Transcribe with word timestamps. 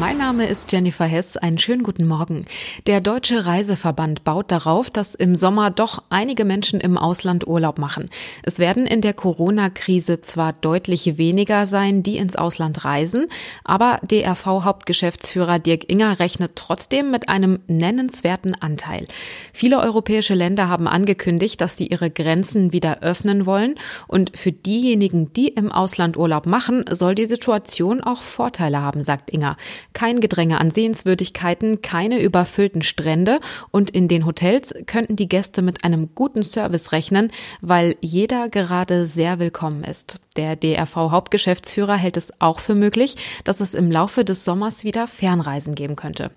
Mein 0.00 0.16
Name 0.16 0.46
ist 0.46 0.72
Jennifer 0.72 1.04
Hess. 1.04 1.36
Einen 1.36 1.58
schönen 1.58 1.82
guten 1.82 2.06
Morgen. 2.06 2.46
Der 2.86 3.02
Deutsche 3.02 3.44
Reiseverband 3.44 4.24
baut 4.24 4.50
darauf, 4.50 4.90
dass 4.90 5.14
im 5.14 5.36
Sommer 5.36 5.70
doch 5.70 6.02
einige 6.08 6.46
Menschen 6.46 6.80
im 6.80 6.96
Ausland 6.96 7.46
Urlaub 7.46 7.78
machen. 7.78 8.08
Es 8.42 8.58
werden 8.58 8.86
in 8.86 9.02
der 9.02 9.12
Corona-Krise 9.12 10.22
zwar 10.22 10.54
deutlich 10.54 11.18
weniger 11.18 11.66
sein, 11.66 12.02
die 12.02 12.16
ins 12.16 12.36
Ausland 12.36 12.86
reisen, 12.86 13.26
aber 13.64 14.00
DRV-Hauptgeschäftsführer 14.02 15.58
Dirk 15.58 15.90
Inger 15.90 16.18
rechnet 16.18 16.52
trotzdem 16.56 17.10
mit 17.10 17.28
einem 17.28 17.60
nennenswerten 17.66 18.54
Anteil. 18.54 19.06
Viele 19.52 19.78
europäische 19.78 20.34
Länder 20.34 20.68
haben 20.70 20.88
angekündigt, 20.88 21.60
dass 21.60 21.76
sie 21.76 21.86
ihre 21.86 22.10
Grenzen 22.10 22.72
wieder 22.72 23.02
öffnen 23.02 23.44
wollen 23.44 23.74
und 24.08 24.36
für 24.38 24.52
diejenigen, 24.52 25.34
die 25.34 25.48
im 25.48 25.70
Ausland 25.70 26.16
Urlaub 26.16 26.46
machen, 26.46 26.86
soll 26.90 27.14
die 27.14 27.26
Situation 27.26 28.00
auch 28.00 28.22
Vorteile 28.22 28.80
haben, 28.80 29.04
sagt 29.04 29.28
Inger 29.30 29.58
kein 29.92 30.20
Gedränge 30.20 30.58
an 30.58 30.70
Sehenswürdigkeiten, 30.70 31.82
keine 31.82 32.20
überfüllten 32.20 32.82
Strände 32.82 33.40
und 33.70 33.90
in 33.90 34.08
den 34.08 34.26
Hotels 34.26 34.74
könnten 34.86 35.16
die 35.16 35.28
Gäste 35.28 35.62
mit 35.62 35.84
einem 35.84 36.14
guten 36.14 36.42
Service 36.42 36.92
rechnen, 36.92 37.30
weil 37.60 37.96
jeder 38.00 38.48
gerade 38.48 39.06
sehr 39.06 39.38
willkommen 39.38 39.84
ist. 39.84 40.20
Der 40.36 40.56
DRV 40.56 40.96
Hauptgeschäftsführer 40.96 41.96
hält 41.96 42.16
es 42.16 42.32
auch 42.40 42.60
für 42.60 42.74
möglich, 42.74 43.16
dass 43.44 43.60
es 43.60 43.74
im 43.74 43.90
Laufe 43.90 44.24
des 44.24 44.44
Sommers 44.44 44.84
wieder 44.84 45.06
Fernreisen 45.06 45.74
geben 45.74 45.96
könnte. 45.96 46.30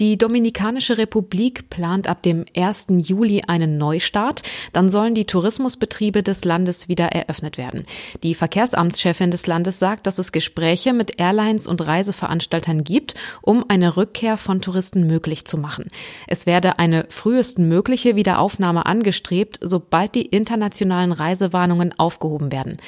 Die 0.00 0.18
Dominikanische 0.18 0.98
Republik 0.98 1.70
plant 1.70 2.08
ab 2.08 2.20
dem 2.24 2.46
1. 2.56 2.86
Juli 2.98 3.42
einen 3.46 3.78
Neustart. 3.78 4.42
Dann 4.72 4.90
sollen 4.90 5.14
die 5.14 5.24
Tourismusbetriebe 5.24 6.24
des 6.24 6.44
Landes 6.44 6.88
wieder 6.88 7.12
eröffnet 7.12 7.58
werden. 7.58 7.84
Die 8.24 8.34
Verkehrsamtschefin 8.34 9.30
des 9.30 9.46
Landes 9.46 9.78
sagt, 9.78 10.08
dass 10.08 10.18
es 10.18 10.32
Gespräche 10.32 10.92
mit 10.92 11.20
Airlines 11.20 11.68
und 11.68 11.86
Reiseveranstaltern 11.86 12.82
gibt, 12.82 13.14
um 13.40 13.64
eine 13.68 13.96
Rückkehr 13.96 14.36
von 14.36 14.60
Touristen 14.60 15.06
möglich 15.06 15.44
zu 15.44 15.58
machen. 15.58 15.86
Es 16.26 16.44
werde 16.44 16.80
eine 16.80 17.06
frühesten 17.08 17.68
mögliche 17.68 18.16
Wiederaufnahme 18.16 18.86
angestrebt, 18.86 19.60
sobald 19.60 20.16
die 20.16 20.26
internationalen 20.26 21.12
Reisewarnungen 21.12 21.96
aufgehoben 21.96 22.50
werden. 22.50 22.78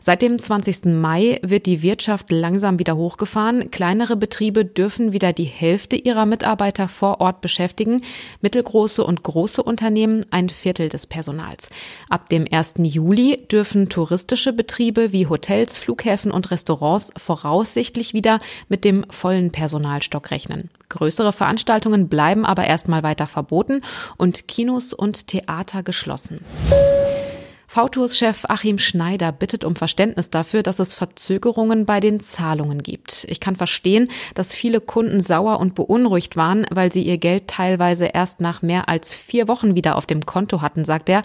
Seit 0.00 0.20
dem 0.22 0.40
20. 0.40 0.86
Mai 0.86 1.38
wird 1.42 1.66
die 1.66 1.82
Wirtschaft 1.82 2.30
langsam 2.30 2.80
wieder 2.80 2.96
hochgefahren. 2.96 3.70
Kleinere 3.70 4.16
Betriebe 4.16 4.64
dürfen 4.64 5.12
wieder 5.12 5.32
die 5.32 5.44
Hälfte 5.44 5.96
ihrer 5.96 6.26
Mitarbeiter 6.26 6.55
vor 6.88 7.20
Ort 7.20 7.40
beschäftigen, 7.40 8.02
mittelgroße 8.40 9.04
und 9.04 9.22
große 9.22 9.62
Unternehmen 9.62 10.24
ein 10.30 10.48
Viertel 10.48 10.88
des 10.88 11.06
Personals. 11.06 11.70
Ab 12.08 12.28
dem 12.28 12.46
1. 12.50 12.74
Juli 12.78 13.46
dürfen 13.50 13.88
touristische 13.88 14.52
Betriebe 14.52 15.12
wie 15.12 15.26
Hotels, 15.26 15.78
Flughäfen 15.78 16.30
und 16.30 16.50
Restaurants 16.50 17.12
voraussichtlich 17.16 18.14
wieder 18.14 18.40
mit 18.68 18.84
dem 18.84 19.04
vollen 19.10 19.52
Personalstock 19.52 20.30
rechnen. 20.30 20.70
Größere 20.88 21.32
Veranstaltungen 21.32 22.08
bleiben 22.08 22.46
aber 22.46 22.64
erstmal 22.64 23.02
weiter 23.02 23.26
verboten 23.26 23.82
und 24.16 24.48
Kinos 24.48 24.92
und 24.92 25.26
Theater 25.26 25.82
geschlossen. 25.82 26.40
VTours-Chef 27.76 28.46
Achim 28.48 28.78
Schneider 28.78 29.32
bittet 29.32 29.62
um 29.62 29.76
Verständnis 29.76 30.30
dafür, 30.30 30.62
dass 30.62 30.78
es 30.78 30.94
Verzögerungen 30.94 31.84
bei 31.84 32.00
den 32.00 32.20
Zahlungen 32.20 32.82
gibt. 32.82 33.26
Ich 33.28 33.38
kann 33.38 33.54
verstehen, 33.54 34.08
dass 34.34 34.54
viele 34.54 34.80
Kunden 34.80 35.20
sauer 35.20 35.60
und 35.60 35.74
beunruhigt 35.74 36.36
waren, 36.36 36.66
weil 36.70 36.90
sie 36.90 37.02
ihr 37.02 37.18
Geld 37.18 37.48
teilweise 37.48 38.06
erst 38.06 38.40
nach 38.40 38.62
mehr 38.62 38.88
als 38.88 39.14
vier 39.14 39.46
Wochen 39.46 39.74
wieder 39.74 39.96
auf 39.96 40.06
dem 40.06 40.24
Konto 40.24 40.62
hatten, 40.62 40.86
sagt 40.86 41.10
er. 41.10 41.20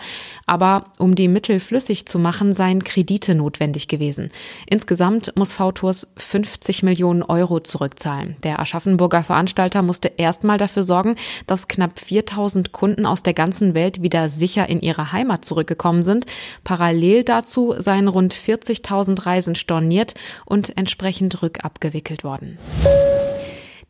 Aber 0.46 0.88
um 0.98 1.16
die 1.16 1.30
Mittel 1.30 1.62
flüssig 1.62 2.06
zu 2.06 2.20
machen, 2.20 2.52
seien 2.52 2.84
Kredite 2.84 3.34
notwendig 3.34 3.88
gewesen. 3.88 4.28
Insgesamt 4.70 5.32
muss 5.38 5.54
VTours 5.54 6.12
50 6.18 6.84
Millionen 6.84 7.24
Euro 7.24 7.62
zurückzahlen. 7.62 8.36
Der 8.44 8.60
Aschaffenburger 8.60 9.24
Veranstalter 9.24 9.84
musste 9.84 10.12
erstmal 10.18 10.58
dafür 10.58 10.84
sorgen, 10.84 11.16
dass 11.48 11.70
knapp 11.70 11.98
4000 11.98 12.74
Kunden 12.74 13.06
aus 13.06 13.24
der 13.24 13.34
ganzen 13.34 13.74
Welt 13.74 14.02
wieder 14.02 14.28
sicher 14.28 14.68
in 14.68 14.82
ihre 14.82 15.14
Heimat 15.14 15.46
zurückgekommen 15.46 16.04
sind. 16.04 16.26
Parallel 16.64 17.24
dazu 17.24 17.76
seien 17.78 18.08
rund 18.08 18.34
40.000 18.34 19.26
Reisen 19.26 19.56
storniert 19.56 20.14
und 20.46 20.78
entsprechend 20.78 21.42
rückabgewickelt 21.42 22.24
worden. 22.24 22.58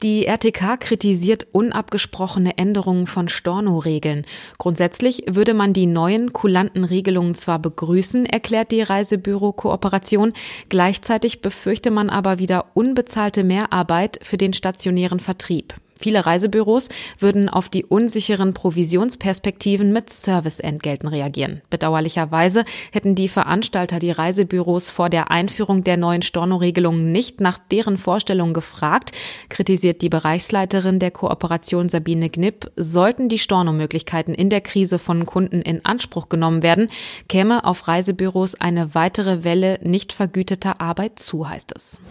Die 0.04 0.26
RTK 0.26 0.80
kritisiert 0.80 1.46
unabgesprochene 1.52 2.58
Änderungen 2.58 3.06
von 3.06 3.30
Storno-Regeln. 3.30 4.26
Grundsätzlich 4.58 5.26
würde 5.30 5.54
man 5.54 5.74
die 5.74 5.86
neuen 5.86 6.34
kulanten 6.34 6.84
Regelungen 6.84 7.36
zwar 7.36 7.60
begrüßen, 7.60 8.26
erklärt 8.26 8.72
die 8.72 8.82
Reisebüro-Kooperation, 8.82 10.34
gleichzeitig 10.70 11.42
befürchte 11.42 11.92
man 11.92 12.10
aber 12.10 12.40
wieder 12.40 12.66
unbezahlte 12.74 13.44
Mehrarbeit 13.44 14.20
für 14.24 14.38
den 14.38 14.54
stationären 14.54 15.20
Vertrieb. 15.20 15.76
Viele 16.02 16.26
Reisebüros 16.26 16.90
würden 17.20 17.48
auf 17.48 17.70
die 17.70 17.86
unsicheren 17.86 18.54
Provisionsperspektiven 18.54 19.94
mit 19.94 20.10
Serviceentgelten 20.10 21.08
reagieren. 21.08 21.62
Bedauerlicherweise 21.70 22.66
hätten 22.92 23.14
die 23.14 23.28
Veranstalter 23.28 24.00
die 24.00 24.12
Reisebüros 24.12 24.90
vor 24.90 25.10
der 25.10 25.32
Einführung 25.32 25.84
der 25.84 25.98
neuen 25.98 26.24
Storno-Regelungen 26.24 27.12
nicht 27.12 27.40
nach 27.40 27.60
deren 27.60 28.00
Vorstellungen 28.00 28.54
gefragt, 28.54 29.12
kritisiert 29.50 30.02
die 30.02 30.10
Bereichsleiterin 30.10 30.98
der 30.98 31.12
Kooperation 31.12 31.90
Sabine 31.90 32.30
Gnipp. 32.30 32.72
Sollten 32.76 33.30
die 33.30 33.40
Storno-Möglichkeiten 33.40 34.34
in 34.34 34.50
der 34.50 34.62
Krise 34.62 34.98
von 34.98 35.28
Kunden 35.28 35.62
in 35.62 35.86
Anspruch 35.86 36.30
genommen 36.30 36.64
werden, 36.64 36.90
käme 37.30 37.64
auf 37.64 37.88
Reisebüros 37.88 38.56
eine 38.56 38.96
weitere 38.96 39.44
Welle 39.44 39.80
nicht 39.84 40.14
vergüteter 40.14 40.82
Arbeit 40.82 41.20
zu, 41.20 41.48
heißt 41.48 41.74
es. 41.76 42.02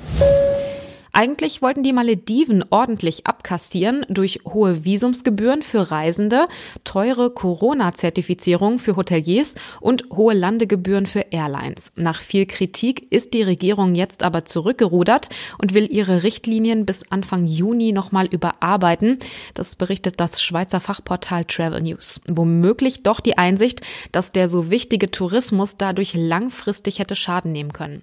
Eigentlich 1.13 1.61
wollten 1.61 1.83
die 1.83 1.93
Malediven 1.93 2.65
ordentlich 2.71 3.27
abkassieren 3.27 4.07
durch 4.09 4.41
hohe 4.47 4.85
Visumsgebühren 4.85 5.63
für 5.63 5.91
Reisende, 5.91 6.47
teure 6.85 7.31
Corona-Zertifizierung 7.31 8.79
für 8.79 8.97
Hoteliers 8.97 9.55
und 9.81 10.05
hohe 10.13 10.35
Landegebühren 10.35 11.07
für 11.07 11.27
Airlines. 11.31 11.93
Nach 11.97 12.21
viel 12.21 12.47
Kritik 12.47 13.11
ist 13.13 13.35
die 13.35 13.43
Regierung 13.43 13.95
jetzt 13.95 14.23
aber 14.23 14.45
zurückgerudert 14.45 15.29
und 15.59 15.75
will 15.75 15.91
ihre 15.91 16.23
Richtlinien 16.23 16.87
bis 16.87 17.11
Anfang 17.11 17.47
Juni 17.47 17.93
nochmal 17.93 18.27
überarbeiten. 18.27 19.19
Das 19.55 19.77
berichtet 19.77 20.21
das 20.21 20.43
Schweizer 20.43 20.81
Fachportal 20.81 21.45
Travel 21.45 21.83
News. 21.83 22.21
Womöglich 22.29 23.03
doch 23.03 23.21
die 23.21 23.37
Einsicht, 23.37 23.81
dass 24.13 24.33
der 24.33 24.49
so 24.49 24.71
wichtige 24.71 25.11
Tourismus 25.11 25.77
dadurch 25.77 26.15
langfristig 26.15 26.99
hätte 26.99 27.17
Schaden 27.17 27.53
nehmen 27.53 27.73
können. 27.73 28.03